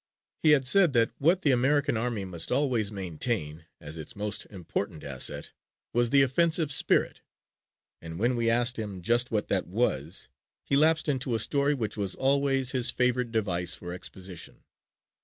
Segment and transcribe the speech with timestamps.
[0.41, 5.03] He had said that what the American army must always maintain as its most important
[5.03, 5.51] asset
[5.93, 7.21] was the offensive spirit
[8.01, 10.27] and when we asked him just what that was
[10.65, 14.63] he lapsed into a story which was always his favorite device for exposition.